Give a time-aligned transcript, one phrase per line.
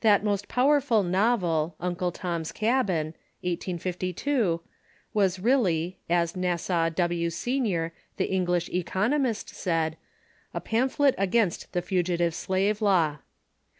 [0.00, 4.62] That most powerful novel," Uncle Tom's Cabin" (1852),
[5.14, 7.30] was really, as Nassau W.
[7.30, 9.96] Senior, the English economist, said,
[10.52, 13.18] a pamphlet against the Fugitive Slave Law.